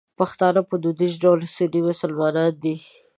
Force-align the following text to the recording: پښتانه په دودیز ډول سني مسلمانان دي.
پښتانه 0.19 0.61
په 0.69 0.75
دودیز 0.83 1.13
ډول 1.23 1.39
سني 1.55 1.81
مسلمانان 1.89 2.51
دي. 2.63 2.75